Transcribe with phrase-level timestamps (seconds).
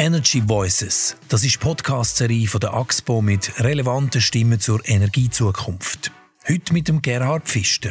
[0.00, 1.14] Energy Voices.
[1.28, 6.10] Das ist die Podcast-Serie von der AXPO mit relevanten Stimmen zur Energiezukunft.
[6.48, 7.90] Heute mit dem Gerhard Pfister.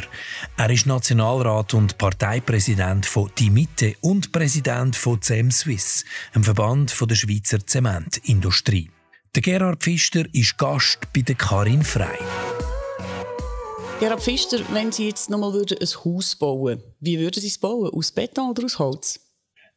[0.56, 6.92] Er ist Nationalrat und Parteipräsident von Die Mitte und Präsident von CEM Suisse, einem Verband
[7.00, 8.90] der Schweizer Zementindustrie.
[9.36, 12.18] Der Gerhard Pfister ist Gast bei der Karin Frei.
[14.00, 17.88] Gerhard Pfister, wenn Sie jetzt nochmal ein Haus bauen würden, wie würden Sie es bauen?
[17.88, 19.29] Aus Beton oder aus Holz?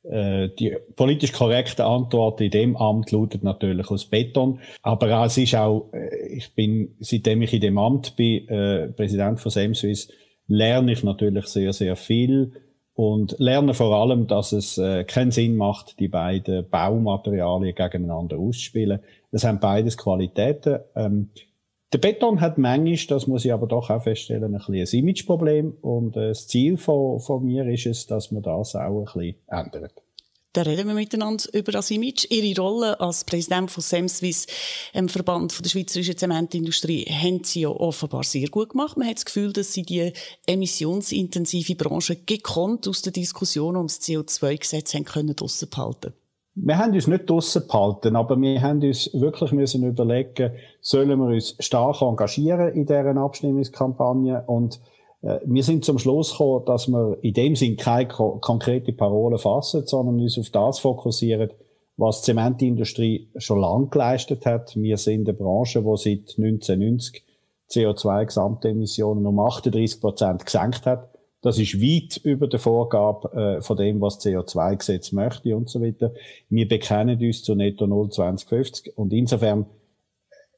[0.03, 4.59] Äh, die politisch korrekte Antwort in dem Amt lautet natürlich aus Beton.
[4.81, 9.39] Aber es ist auch, äh, ich bin, seitdem ich in dem Amt bin, äh, Präsident
[9.39, 10.09] von Semswiss,
[10.47, 12.51] lerne ich natürlich sehr, sehr viel
[12.95, 18.99] und lerne vor allem, dass es äh, keinen Sinn macht, die beiden Baumaterialien gegeneinander auszuspielen.
[19.31, 20.79] Das haben beides Qualitäten.
[20.95, 21.29] Ähm,
[21.93, 25.77] der Beton hat manchmal, das muss ich aber doch auch feststellen, ein bisschen ein Imageproblem.
[25.81, 29.35] Und äh, das Ziel von, von mir ist es, dass man das auch ein bisschen
[29.47, 29.93] ändert.
[30.53, 32.27] Da reden wir miteinander über das Image.
[32.29, 34.45] Ihre Rolle als Präsident von Semswiss,
[34.93, 38.95] dem Verband von der schweizerischen Zementindustrie, haben Sie ja offenbar sehr gut gemacht.
[38.95, 40.13] Man hat das Gefühl, dass Sie die
[40.45, 46.13] emissionsintensive Branche gekonnt aus der Diskussion ums CO2-Gesetz haben können draussen behalten
[46.55, 50.51] wir haben uns nicht draussen behalten, aber wir haben uns wirklich müssen überlegen,
[50.81, 54.79] sollen wir uns stark engagieren in deren Abstimmungskampagne und
[55.23, 59.39] äh, wir sind zum Schluss gekommen, dass wir in dem Sinn keine ko konkrete Parole
[59.39, 61.49] fassen, sondern uns auf das fokussieren,
[61.97, 64.75] was die Zementindustrie schon lange geleistet hat.
[64.75, 67.23] Wir sind eine Branche, die seit 1990
[67.69, 71.12] CO2-Gesamtemissionen um 38 Prozent gesenkt hat.
[71.43, 76.13] Das ist weit über der Vorgabe äh, von dem, was CO2-Gesetz möchte und so weiter.
[76.49, 79.65] Wir bekennen uns zu Netto 0 2050 und insofern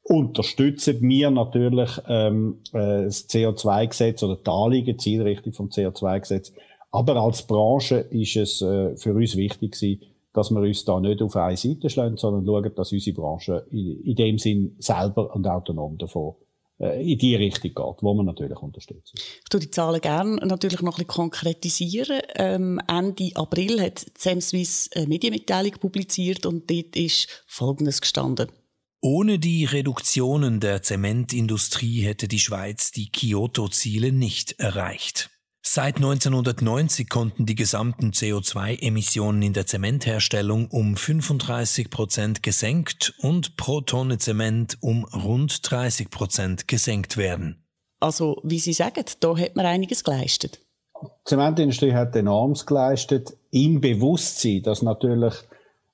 [0.04, 6.52] unterstützen wir natürlich ähm, äh, das CO2-Gesetz oder die Anliegen, Zielrichtung vom CO2-Gesetz.
[6.92, 11.20] Aber als Branche ist es äh, für uns wichtig gewesen, dass wir uns da nicht
[11.20, 15.48] auf eine Seite schlagen, sondern schauen, dass unsere Branche in, in dem Sinn selber und
[15.48, 16.45] autonom davon äh,
[16.78, 19.14] in die Richtung geht, wo man natürlich unterstützt.
[19.14, 22.20] Ich tue die Zahlen gerne natürlich noch ein bisschen konkretisieren.
[22.34, 28.52] Ähm, Ende April hat Sam Swiss eine Medienmitteilung publiziert und dort ist Folgendes gestanden.
[29.00, 35.30] Ohne die Reduktionen der Zementindustrie hätte die Schweiz die Kyoto-Ziele nicht erreicht.
[35.76, 43.82] Seit 1990 konnten die gesamten CO2-Emissionen in der Zementherstellung um 35 Prozent gesenkt und pro
[43.82, 47.62] Tonne Zement um rund 30 Prozent gesenkt werden.
[48.00, 50.60] Also, wie Sie sagen, da hat man einiges geleistet.
[51.02, 55.34] Die Zementindustrie hat enormes geleistet, im Bewusstsein, dass natürlich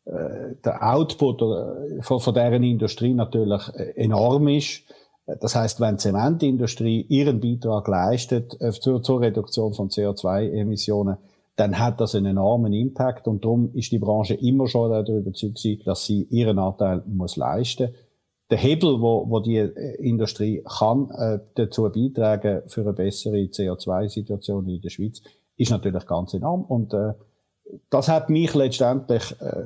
[0.04, 4.84] äh, der Output äh, von, von deren Industrie natürlich äh, enorm ist
[5.26, 11.16] das heißt, wenn die Zementindustrie ihren Beitrag leistet äh, zur, zur Reduktion von CO2-Emissionen,
[11.56, 15.86] dann hat das einen enormen Impact und darum ist die Branche immer schon darüber überzeugt,
[15.86, 17.94] dass sie ihren Anteil muss leisten.
[18.50, 24.68] Der Hebel, wo, wo die äh, Industrie kann äh, dazu beitragen für eine bessere CO2-Situation
[24.68, 25.22] in der Schweiz,
[25.56, 27.12] ist natürlich ganz enorm und äh,
[27.90, 29.62] das hat mich letztendlich äh,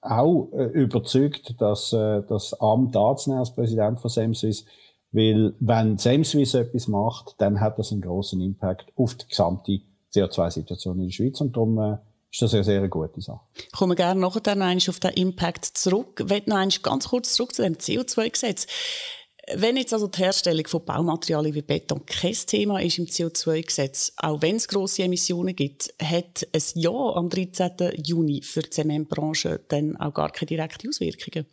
[0.00, 4.64] auch äh, überzeugt, dass äh, das Amt als Präsident von Semswiss
[5.12, 9.80] weil wenn Semswiss etwas macht, dann hat das einen großen Impact auf die gesamte
[10.12, 11.96] CO2-Situation in der Schweiz und darum äh,
[12.32, 13.40] ist das eine sehr gute Sache.
[13.56, 16.20] Ich komme gerne nachher noch auf den Impact zurück.
[16.24, 18.66] Ich will noch ganz kurz zurück zu dem CO2-Gesetz.
[19.54, 24.42] Wenn jetzt also die Herstellung von Baumaterialien wie Beton kein Thema ist im CO2-Gesetz, auch
[24.42, 27.72] wenn es grosse Emissionen gibt, hat ein Ja am 13.
[28.04, 31.46] Juni für die Zementbranche dann auch gar keine direkten Auswirkungen?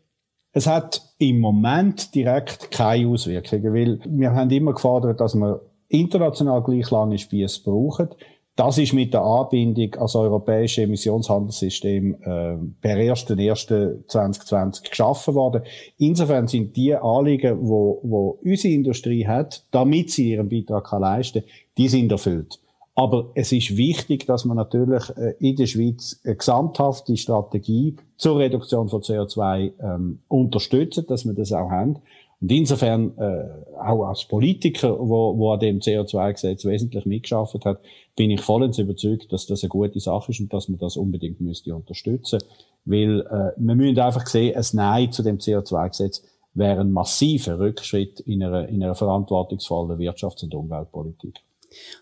[0.57, 6.63] Es hat im Moment direkt keine Auswirkungen, weil wir haben immer gefordert, dass wir international
[6.63, 8.09] gleich lange Spieße brauchen.
[8.56, 15.62] Das ist mit der Anbindung als europäisches Emissionshandelssystem äh, per 1.1.2020 geschaffen worden.
[16.00, 21.41] Insofern sind die Anliegen, wo, wo unsere Industrie hat, damit sie ihren Beitrag kann leisten
[21.41, 22.57] kann, die sind erfüllt.
[23.00, 28.40] Aber es ist wichtig, dass man natürlich äh, in der Schweiz eine gesamthafte Strategie zur
[28.40, 31.99] Reduktion von CO2 ähm, unterstützt, dass wir das auch haben.
[32.41, 33.49] Und insofern, äh,
[33.79, 37.82] auch als Politiker, wo, wo an dem CO2-Gesetz wesentlich mitgeschafft hat,
[38.16, 41.40] bin ich vollends überzeugt, dass das eine gute Sache ist und dass man das unbedingt
[41.40, 42.40] müsste unterstützen.
[42.85, 46.23] Weil äh, wir müssen einfach sehen, ein Nein zu dem CO2-Gesetz
[46.55, 51.44] wäre ein massiver Rückschritt in einer, in einer verantwortungsvollen Wirtschafts- und Umweltpolitik.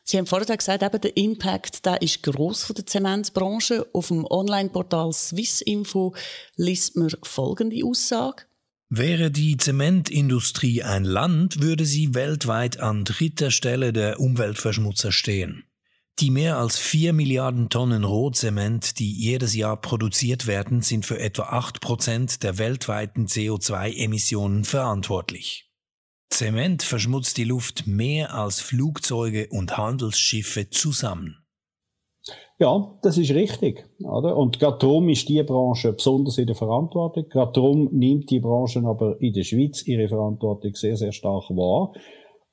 [0.03, 3.87] Sie haben vorher gesagt, eben der Impact der ist gross von der Zementbranche.
[3.93, 6.15] Auf dem Online-Portal Swissinfo
[6.55, 8.43] liest man folgende Aussage.
[8.89, 15.63] Wäre die Zementindustrie ein Land, würde sie weltweit an dritter Stelle der Umweltverschmutzer stehen.
[16.19, 21.43] Die mehr als 4 Milliarden Tonnen Rohzement, die jedes Jahr produziert werden, sind für etwa
[21.43, 25.64] 8 Prozent der weltweiten CO2-Emissionen verantwortlich.
[26.35, 31.37] Zement verschmutzt die Luft mehr als Flugzeuge und Handelsschiffe zusammen.
[32.59, 33.85] Ja, das ist richtig.
[33.99, 34.35] Oder?
[34.35, 37.29] Und gerade darum ist die Branche besonders in der Verantwortung.
[37.29, 41.93] Gerade darum nimmt die Branche aber in der Schweiz ihre Verantwortung sehr, sehr stark wahr.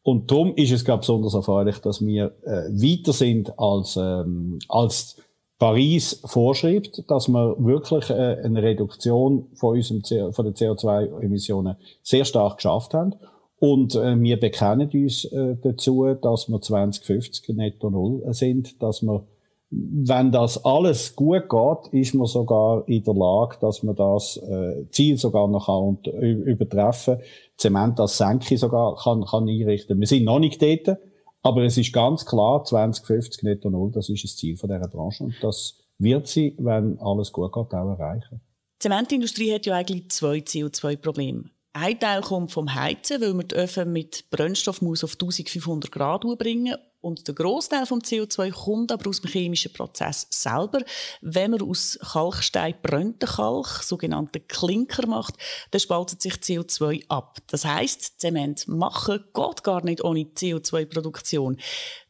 [0.02, 5.16] Und darum ist es, glaube besonders erfreulich, dass wir äh, weiter sind als, ähm, als
[5.58, 12.56] Paris vorschreibt, dass wir wirklich äh, eine Reduktion von, unserem von den CO2-Emissionen sehr stark
[12.56, 13.14] geschafft haben.
[13.62, 19.24] Und äh, wir bekennen uns äh, dazu, dass wir 2050 netto null sind, dass wir
[19.70, 24.84] wenn das alles gut geht, ist man sogar in der Lage, dass man das äh,
[24.90, 27.20] Ziel sogar noch kann übertreffen
[27.56, 29.98] Zement als Senke sogar kann, kann einrichten.
[29.98, 30.98] Wir sind noch nicht dort,
[31.42, 35.22] aber es ist ganz klar, 2050 netto null, das ist das Ziel von dieser Branche
[35.22, 38.40] und das wird sie, wenn alles gut geht, auch erreichen.
[38.74, 41.44] Die Zementindustrie hat ja eigentlich zwei CO2-Probleme.
[41.74, 46.20] Ein Teil kommt vom Heizen, weil man die Öfen mit Brennstoff muss auf 1500 Grad
[46.36, 50.84] bringen und der Großteil vom CO2 kommt aber aus dem chemischen Prozess selber.
[51.22, 55.36] Wenn man aus Kalkstein brennten Kalk, sogenannten Klinker macht,
[55.70, 57.38] dann spaltet sich CO2 ab.
[57.46, 61.58] Das heißt, Zement machen geht gar nicht ohne CO2-Produktion.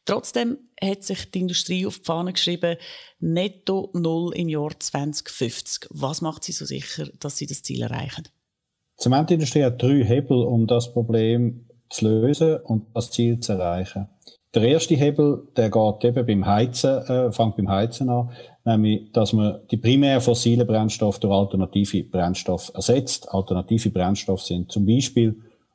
[0.05, 2.77] Trotzdem hat sich die Industrie auf die Fahne geschrieben,
[3.21, 5.87] netto null im Jahr 2050.
[5.91, 8.29] Was macht sie so sicher, dass sie das Ziel erreichen?
[9.03, 14.07] Die Zementindustrie hat drei Hebel, um das Problem zu lösen und das Ziel zu erreichen.
[14.55, 18.31] Der erste Hebel, der geht eben beim Heizen, äh, fängt beim Heizen an,
[18.65, 23.29] nämlich, dass man die primär fossilen Brennstoffe durch alternative Brennstoffe ersetzt.
[23.35, 25.35] Alternative Brennstoffe sind zum Beispiel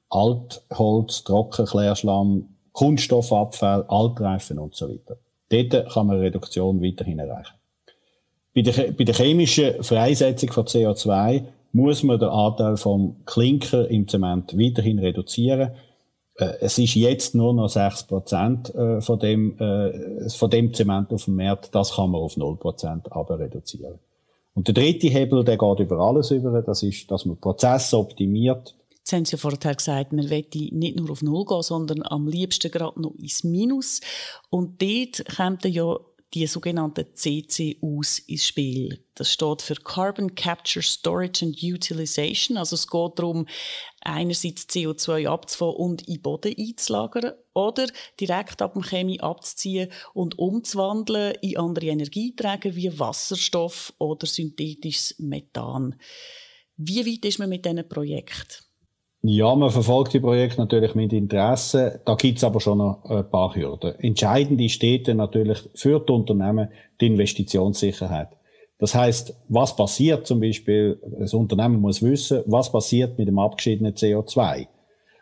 [0.10, 5.18] Altholz, Trockenklärschlamm, Kunststoffabfall, Altreifen und so weiter.
[5.50, 7.56] Dort kann man eine Reduktion weiterhin erreichen.
[8.56, 14.08] Bei der, bei der chemischen Freisetzung von CO2 muss man den Anteil vom Klinker im
[14.08, 15.72] Zement weiterhin reduzieren
[16.38, 21.26] äh, es ist jetzt nur noch 6% äh, von dem, äh, von dem Zement auf
[21.26, 21.74] dem Markt.
[21.74, 24.00] Das kann man auf 0% aber reduzieren.
[24.54, 26.62] Und der dritte Hebel, der geht über alles über.
[26.62, 28.76] Das ist, dass man Prozesse optimiert.
[28.90, 32.28] Jetzt haben Sie ja vorher gesagt, man will nicht nur auf Null gehen, sondern am
[32.28, 34.02] liebsten gerade noch ins Minus.
[34.50, 35.96] Und dort kommt ja
[36.34, 39.04] die sogenannten CCUs ins Spiel.
[39.16, 42.58] Das steht für Carbon Capture, Storage and Utilization.
[42.58, 43.48] Also es geht darum,
[44.02, 47.88] einerseits CO2 abzufangen und in den Boden einzulagern oder
[48.20, 55.96] direkt ab dem Chemie abzuziehen und umzuwandeln in andere Energieträger wie Wasserstoff oder synthetisches Methan.
[56.76, 58.67] Wie weit ist man mit diesen Projekten?
[59.30, 62.00] Ja, man verfolgt die Projekte natürlich mit Interesse.
[62.06, 64.00] Da gibt's aber schon noch ein paar Hürden.
[64.00, 66.70] Entscheidend ist dort natürlich für die Unternehmen
[67.02, 68.30] die Investitionssicherheit.
[68.80, 73.96] Das heißt, was passiert zum Beispiel, das Unternehmen muss wissen, was passiert mit dem abgeschiedenen
[73.96, 74.68] CO2.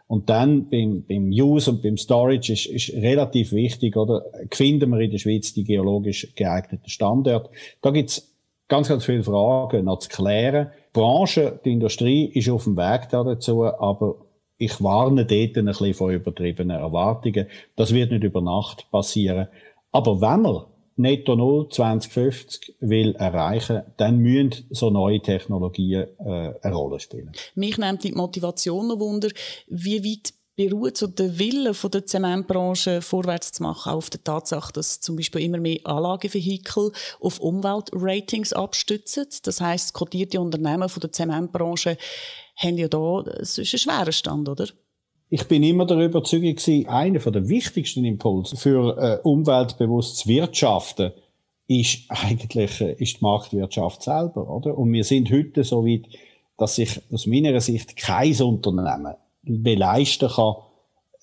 [0.06, 5.00] Und dann beim, beim Use und beim Storage ist, ist relativ wichtig, oder finden wir
[5.00, 7.50] in der Schweiz die geologisch geeigneten Standorte.
[7.82, 8.32] Da gibt's
[8.68, 10.68] ganz, ganz viele Fragen noch zu klären.
[10.96, 14.16] Branche, die Industrie ist auf dem Weg dazu, aber
[14.58, 17.48] ich warne dort ein bisschen von übertriebenen Erwartungen.
[17.76, 19.50] Das wird nicht über Nacht passieren.
[19.92, 20.64] Aber wenn man
[20.96, 27.34] Netto Null 2050 will erreichen, dann müssen so neue Technologien äh, eine Rolle spielen.
[27.56, 29.28] Mich nimmt die Motivation noch Wunder,
[29.68, 34.72] wie weit beruht so der Wille von der Zementbranche vorwärts zu machen auf der Tatsache,
[34.74, 39.28] dass zum Beispiel immer mehr Anlagevehikel auf Umweltratings abstützen.
[39.44, 41.98] Das heißt, kotierte Unternehmen von der Zementbranche
[42.56, 44.68] haben ja da, es ist ein schwerer Stand, oder?
[45.30, 46.56] Ich bin immer der Überzeugung
[46.88, 51.12] einer der wichtigsten Impulse für äh, umweltbewusstes Wirtschaften
[51.68, 54.78] ist eigentlich äh, ist die Marktwirtschaft selber, oder?
[54.78, 56.06] Und wir sind heute so weit,
[56.58, 60.56] dass sich aus meiner Sicht kein Unternehmen beleisten kann,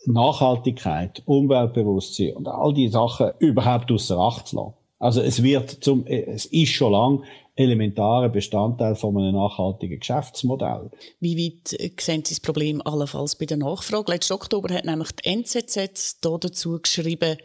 [0.06, 4.74] Nachhaltigkeit, Umweltbewusstsein und all die Sachen überhaupt außer Acht zu lassen.
[4.98, 7.24] Also es wird zum, es ist schon lang
[7.56, 10.90] elementarer Bestandteil von einem nachhaltigen Geschäftsmodell.
[11.20, 14.12] Wie weit äh, sehen Sie das Problem allenfalls bei der Nachfrage?
[14.12, 17.36] Letzten Oktober hat nämlich die NZZ dazu geschrieben,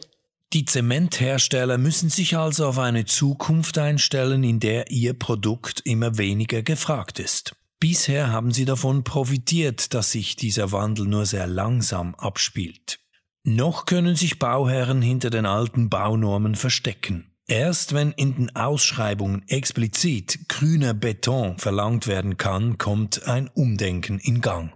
[0.54, 6.62] die Zementhersteller müssen sich also auf eine Zukunft einstellen, in der ihr Produkt immer weniger
[6.62, 7.54] gefragt ist.
[7.80, 12.98] Bisher haben sie davon profitiert, dass sich dieser Wandel nur sehr langsam abspielt.
[13.44, 17.32] Noch können sich Bauherren hinter den alten Baunormen verstecken.
[17.46, 24.40] Erst wenn in den Ausschreibungen explizit grüner Beton verlangt werden kann, kommt ein Umdenken in
[24.40, 24.74] Gang.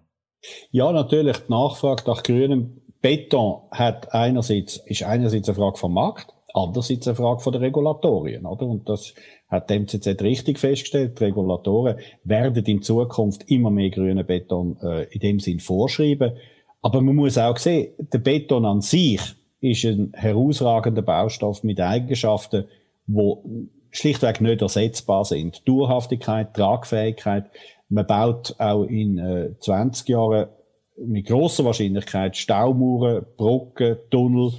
[0.71, 6.32] Ja, natürlich, die Nachfrage nach grünem Beton hat einerseits, ist einerseits eine Frage vom Markt,
[6.55, 8.67] andererseits eine Frage der Regulatorien, oder?
[8.67, 9.15] Und das
[9.49, 11.19] hat die MCZ richtig festgestellt.
[11.19, 16.33] Die Regulatoren werden in Zukunft immer mehr grünen Beton äh, in dem Sinn vorschreiben.
[16.81, 19.21] Aber man muss auch sehen, der Beton an sich
[19.61, 22.65] ist ein herausragender Baustoff mit Eigenschaften,
[23.07, 23.45] wo
[23.91, 25.67] schlichtweg nicht ersetzbar sind.
[25.69, 27.45] Dauerhaftigkeit, Tragfähigkeit.
[27.89, 30.49] Man baut auch in äh, 20 Jahren
[30.97, 34.53] mit großer Wahrscheinlichkeit Staumauern, Brücken, Tunnel,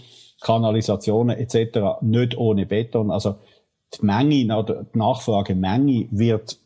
[0.43, 2.01] Kanalisationen etc.
[2.01, 3.09] nicht ohne Beton.
[3.09, 3.35] Also
[3.97, 6.59] die Menge die Nachfragemenge wird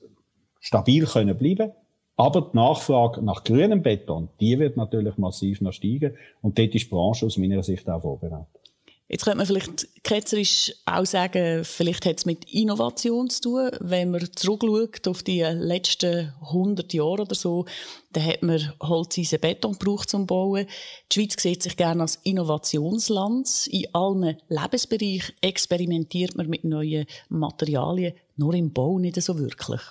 [0.60, 1.72] stabil können bleiben.
[2.18, 6.16] Aber die Nachfrage nach grünem Beton, die wird natürlich massiv noch steigen.
[6.42, 8.67] Und dort ist die Branche aus meiner Sicht auch vorbereitet.
[9.10, 13.70] Jetzt könnte man vielleicht ketzerisch auch sagen, vielleicht hat es mit Innovation zu tun.
[13.80, 17.64] Wenn man zurückschaut auf die letzten 100 Jahre oder so,
[18.12, 20.66] dann hat man Holzeisen Beton gebraucht zum Bauen.
[21.10, 23.68] Die Schweiz sieht sich gerne als Innovationsland.
[23.68, 29.82] In allen Lebensbereichen experimentiert man mit neuen Materialien, nur im Bau nicht so wirklich.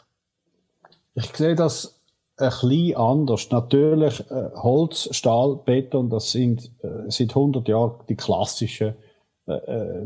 [1.14, 1.98] Ich sehe das
[2.36, 3.50] ein bisschen anders.
[3.50, 8.94] Natürlich, äh, Holz, Stahl, Beton, das sind äh, seit 100 Jahren die klassischen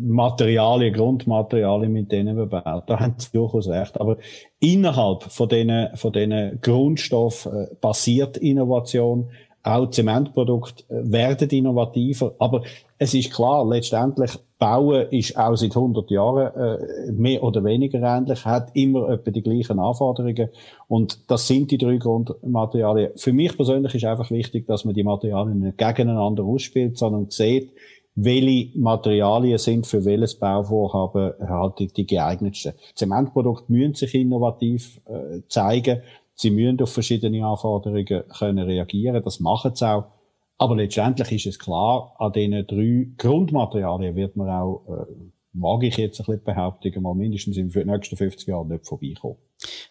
[0.00, 2.82] Materialien, Grundmaterialien, mit denen wir bauen.
[2.86, 4.00] Da haben Sie durchaus recht.
[4.00, 4.18] Aber
[4.58, 9.30] innerhalb von diesen, von diesen Grundstoff äh, basiert Innovation.
[9.62, 12.34] Auch Zementprodukte äh, werden innovativer.
[12.38, 12.62] Aber
[12.98, 18.44] es ist klar, letztendlich Bauen ist auch seit 100 Jahren äh, mehr oder weniger ähnlich,
[18.44, 20.50] hat immer etwa die gleichen Anforderungen
[20.86, 23.12] und das sind die drei Grundmaterialien.
[23.16, 27.72] Für mich persönlich ist einfach wichtig, dass man die Materialien nicht gegeneinander ausspielt, sondern sieht,
[28.24, 32.72] welche Materialien sind für welches Bauvorhaben halt die, geeignetsten.
[32.94, 36.02] Zementprodukte müssen sich innovativ äh, zeigen.
[36.34, 39.22] Sie müssen auf verschiedene Anforderungen können reagieren.
[39.22, 40.04] Das machen sie auch.
[40.58, 45.06] Aber letztendlich ist es klar, an diesen drei Grundmaterialien wird man auch, äh,
[45.54, 49.36] mag ich jetzt ein bisschen behaupten, mal mindestens in den nächsten 50 Jahren nicht vorbeikommen.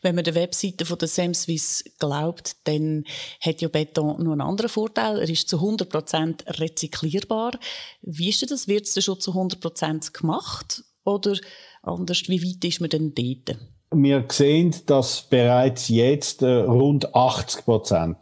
[0.02, 3.04] Wenn man der Webseite von der Semswiss glaubt, dann
[3.42, 5.20] hat ja Beton nur einen anderen Vorteil.
[5.20, 7.60] Er ist zu 100% rezyklierbar.
[8.02, 8.68] Wie ist das?
[8.68, 10.84] Wird es denn schon zu 100% gemacht?
[11.04, 11.38] Oder
[11.82, 13.58] anders, wie weit ist man denn dort?
[13.92, 18.16] Wir sehen, dass bereits jetzt äh, rund 80%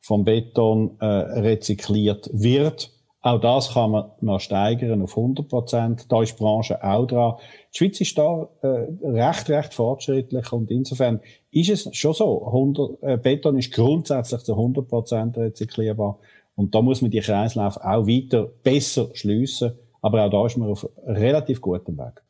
[0.00, 2.90] vom Beton äh, rezykliert wird.
[3.24, 6.10] Auch das kann man noch steigern auf 100 Prozent.
[6.10, 7.34] Da ist die Branche auch dran.
[7.72, 11.20] Die Schweiz ist da äh, recht, recht fortschrittlich und insofern
[11.52, 12.44] ist es schon so.
[12.46, 16.18] 100, äh, Beton ist grundsätzlich zu 100 Prozent rezyklierbar
[16.56, 19.78] und da muss man die Kreislauf auch weiter besser schliessen.
[20.00, 22.22] Aber auch da ist man auf relativ gutem Weg.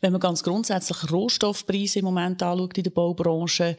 [0.00, 3.76] Wenn man ganz grundsätzlich Rohstoffpreise im Moment anschaut in der Baubranche,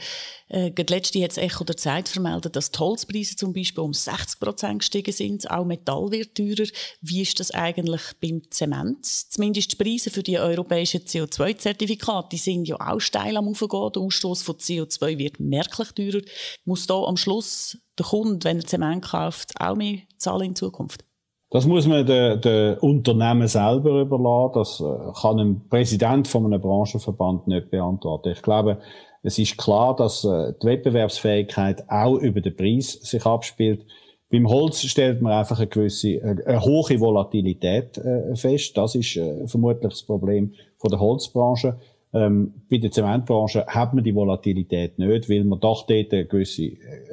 [0.49, 4.39] äh, letzte hat das Echo der Zeit vermeldet, dass die Holzpreise zum Beispiel um 60
[4.39, 5.49] Prozent gestiegen sind.
[5.49, 6.69] Auch Metall wird teurer.
[7.01, 9.05] Wie ist das eigentlich beim Zement?
[9.05, 13.91] Zumindest die Preise für die europäischen CO2-Zertifikate, sind ja auch steil am Aufgehen.
[13.93, 16.21] Der Ausstoß von CO2 wird merklich teurer.
[16.65, 21.03] Muss da am Schluss der Kunde, wenn er Zement kauft, auch mehr zahlen in Zukunft?
[21.53, 24.53] Das muss man den, den Unternehmen selber überlassen.
[24.55, 28.31] Das äh, kann ein Präsident von einem Branchenverband nicht beantworten.
[28.31, 28.79] Ich glaube,
[29.21, 33.85] es ist klar, dass äh, die Wettbewerbsfähigkeit auch über den Preis sich abspielt.
[34.31, 38.01] Beim Holz stellt man einfach eine gewisse, äh, eine hohe Volatilität
[38.33, 38.75] fest.
[38.75, 41.77] Das ist vermutlich das Problem von der Holzbranche.
[42.15, 46.71] Ähm, bei der Zementbranche hat man die Volatilität nicht, weil man doch dort eine gewisse,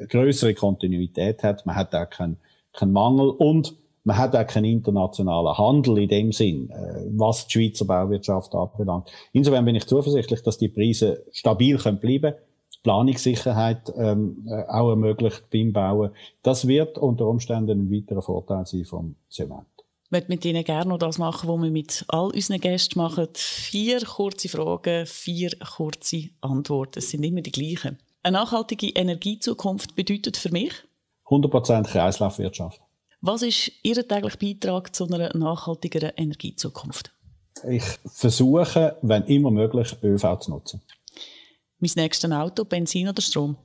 [0.08, 1.66] größere Kontinuität hat.
[1.66, 2.38] Man hat auch keinen,
[2.72, 3.78] keinen Mangel und
[4.10, 9.08] man hat auch keinen internationalen Handel in dem Sinn, äh, was die Schweizer Bauwirtschaft anbelangt.
[9.32, 12.34] Insofern bin ich zuversichtlich, dass die Preise stabil können bleiben
[12.82, 16.10] Planungssicherheit ähm, äh, auch ermöglicht beim Bauen.
[16.42, 19.68] Das wird unter Umständen ein weiterer Vorteil sein vom Zement.
[20.06, 23.28] Ich möchte mit Ihnen gerne noch das machen, was wir mit all unseren Gästen machen.
[23.34, 26.98] Vier kurze Fragen, vier kurze Antworten.
[26.98, 27.98] Es sind immer die gleichen.
[28.24, 30.72] Eine nachhaltige Energiezukunft bedeutet für mich?
[31.26, 32.80] 100% Kreislaufwirtschaft.
[33.22, 37.12] Was ist Ihr täglicher Beitrag zu einer nachhaltigeren Energiezukunft?
[37.68, 40.80] Ich versuche, wenn immer möglich, ÖV zu nutzen.
[41.80, 43.56] Mein nächstes Auto, Benzin oder Strom?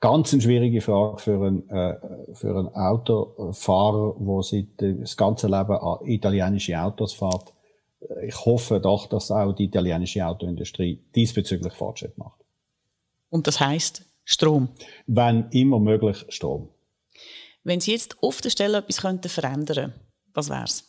[0.00, 5.76] Ganz eine schwierige Frage für einen, äh, für einen Autofahrer, der seit das ganze Leben
[5.76, 7.52] an italienische Autos fährt.
[8.26, 12.40] Ich hoffe doch, dass auch die italienische Autoindustrie diesbezüglich Fortschritt macht.
[13.28, 14.70] Und das heißt Strom?
[15.06, 16.70] Wenn immer möglich Strom.
[17.64, 19.94] Wenn Sie jetzt auf der Stelle etwas könnten verändern
[20.34, 20.88] was wäre es?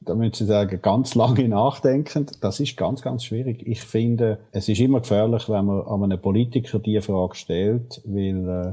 [0.00, 2.26] Da müssen Sie sagen, ganz lange nachdenken.
[2.40, 3.66] Das ist ganz, ganz schwierig.
[3.66, 8.48] Ich finde, es ist immer gefährlich, wenn man an einen Politiker diese Frage stellt, weil
[8.48, 8.72] äh,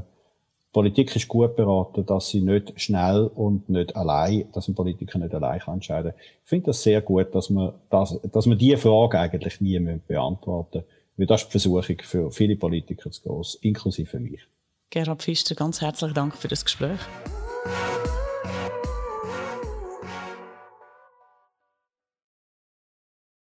[0.72, 5.34] Politik ist gut beraten, dass sie nicht schnell und nicht allein, dass ein Politiker nicht
[5.34, 6.20] allein kann entscheiden kann.
[6.42, 10.78] Ich finde das sehr gut, dass man, das, dass man diese Frage eigentlich nie beantworten
[10.78, 10.88] müssen.
[11.16, 14.40] Weil das ist die Versuchung für viele Politiker zu groß, inklusive mich.
[14.94, 17.00] Gerhard Pfister, ganz herzlichen Dank für das Gespräch.